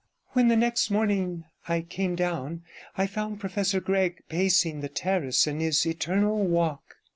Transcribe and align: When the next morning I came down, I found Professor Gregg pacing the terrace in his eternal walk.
When 0.29 0.47
the 0.47 0.55
next 0.55 0.89
morning 0.89 1.45
I 1.67 1.81
came 1.81 2.15
down, 2.15 2.63
I 2.97 3.05
found 3.05 3.39
Professor 3.39 3.79
Gregg 3.79 4.23
pacing 4.29 4.81
the 4.81 4.89
terrace 4.89 5.45
in 5.45 5.59
his 5.59 5.85
eternal 5.85 6.37
walk. 6.43 6.95